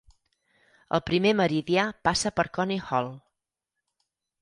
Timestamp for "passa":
2.09-2.35